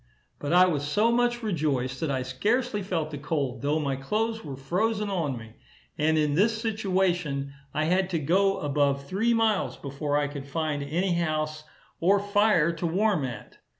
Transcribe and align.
But 0.39 0.51
I 0.51 0.65
was 0.65 0.81
so 0.81 1.11
much 1.11 1.43
rejoiced, 1.43 1.99
that 1.99 2.09
I 2.09 2.23
scarcely 2.23 2.81
felt 2.81 3.11
the 3.11 3.19
cold, 3.19 3.61
though 3.61 3.77
my 3.77 3.95
clothes 3.95 4.43
were 4.43 4.55
frozen 4.55 5.11
on 5.11 5.37
me; 5.37 5.53
and 5.95 6.17
in 6.17 6.33
this 6.33 6.59
situation, 6.59 7.53
I 7.71 7.85
had 7.85 8.09
to 8.09 8.17
go 8.17 8.57
above 8.61 9.03
three 9.05 9.35
miles, 9.35 9.77
before 9.77 10.17
I 10.17 10.27
could 10.27 10.47
find 10.47 10.81
any 10.81 11.13
house, 11.13 11.65
or 11.99 12.19
fire 12.19 12.71
to 12.77 12.87
warm 12.87 13.25
at. 13.25 13.59